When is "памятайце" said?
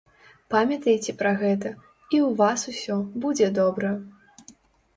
0.53-1.13